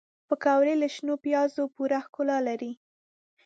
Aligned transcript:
پکورې 0.27 0.73
له 0.81 0.87
شنو 0.95 1.13
پیازو 1.25 1.63
پوره 1.75 1.99
ښکلا 2.05 2.37
لري 2.47 2.71